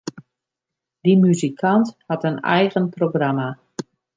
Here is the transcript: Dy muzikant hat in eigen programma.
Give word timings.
Dy 1.03 1.13
muzikant 1.25 1.93
hat 2.09 2.25
in 2.31 2.39
eigen 2.57 2.89
programma. 2.99 3.47